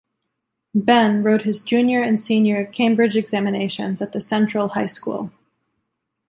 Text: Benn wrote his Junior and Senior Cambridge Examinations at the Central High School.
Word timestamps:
Benn 0.73 1.21
wrote 1.21 1.43
his 1.43 1.61
Junior 1.61 2.01
and 2.01 2.19
Senior 2.19 2.65
Cambridge 2.65 3.15
Examinations 3.15 4.01
at 4.01 4.13
the 4.13 4.19
Central 4.19 4.69
High 4.69 4.87
School. 4.87 5.29